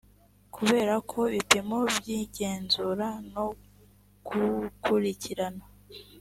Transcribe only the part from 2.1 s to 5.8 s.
igenzura no gukurikirana